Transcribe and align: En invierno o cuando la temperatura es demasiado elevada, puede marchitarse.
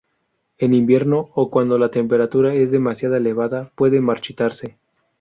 En 0.57 0.73
invierno 0.73 1.29
o 1.35 1.51
cuando 1.51 1.77
la 1.77 1.91
temperatura 1.91 2.55
es 2.55 2.71
demasiado 2.71 3.17
elevada, 3.17 3.71
puede 3.75 4.01
marchitarse. 4.01 4.79